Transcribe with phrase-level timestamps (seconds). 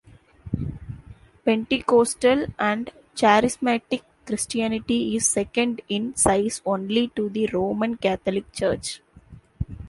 [1.45, 9.03] Pentecostal and Charismatic Christianity is second in size only to the Roman Catholic Church.